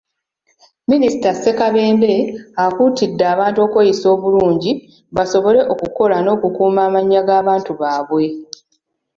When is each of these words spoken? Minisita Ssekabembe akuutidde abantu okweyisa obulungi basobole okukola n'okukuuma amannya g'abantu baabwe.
Minisita 0.89 1.29
Ssekabembe 1.33 2.13
akuutidde 2.65 3.23
abantu 3.33 3.59
okweyisa 3.65 4.05
obulungi 4.15 4.71
basobole 5.15 5.61
okukola 5.73 6.15
n'okukuuma 6.21 6.81
amannya 6.87 7.21
g'abantu 7.27 7.71
baabwe. 7.81 8.25